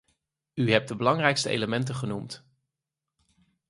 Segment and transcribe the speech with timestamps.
[0.53, 2.43] U hebt de belangrijkste elementen genoemd.